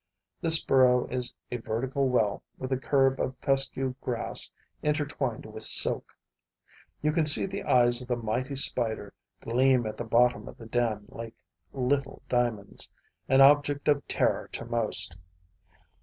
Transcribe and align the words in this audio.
This 0.41 0.59
burrow 0.63 1.05
is 1.11 1.31
a 1.51 1.57
vertical 1.57 2.09
well, 2.09 2.41
with 2.57 2.71
a 2.71 2.77
curb 2.77 3.19
of 3.19 3.37
fescue 3.37 3.93
grass 4.01 4.49
intertwined 4.81 5.45
with 5.45 5.61
silk. 5.63 6.17
You 7.03 7.11
can 7.11 7.27
see 7.27 7.45
the 7.45 7.61
eyes 7.63 8.01
of 8.01 8.07
the 8.07 8.15
mighty 8.15 8.55
Spider 8.55 9.13
gleam 9.41 9.85
at 9.85 9.97
the 9.97 10.03
bottom 10.03 10.47
of 10.47 10.57
the 10.57 10.65
den 10.65 11.05
like 11.09 11.35
little 11.71 12.23
diamonds, 12.27 12.89
an 13.29 13.41
object 13.41 13.87
of 13.87 14.07
terror 14.07 14.47
to 14.53 14.65
most. 14.65 15.19